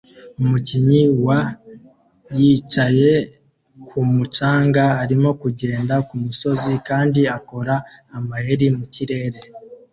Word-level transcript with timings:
Umukinnyi 0.41 1.01
wa 1.27 1.39
yicaye 2.37 3.11
kumu 3.87 4.23
canga 4.35 4.85
arimo 5.03 5.29
kugenda 5.41 5.93
kumusozi 6.07 6.73
kandi 6.87 7.21
akora 7.37 7.75
amayeri 8.17 8.65
mukirere 8.77 9.39